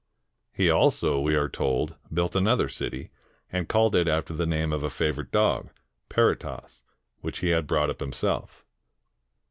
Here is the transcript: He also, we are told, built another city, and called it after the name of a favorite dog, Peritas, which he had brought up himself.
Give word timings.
He 0.51 0.67
also, 0.67 1.19
we 1.19 1.35
are 1.35 1.47
told, 1.47 1.95
built 2.11 2.35
another 2.35 2.67
city, 2.67 3.11
and 3.51 3.69
called 3.69 3.93
it 3.93 4.07
after 4.07 4.33
the 4.33 4.47
name 4.47 4.73
of 4.73 4.81
a 4.81 4.89
favorite 4.89 5.31
dog, 5.31 5.69
Peritas, 6.09 6.81
which 7.19 7.41
he 7.41 7.49
had 7.49 7.67
brought 7.67 7.91
up 7.91 7.99
himself. 7.99 8.65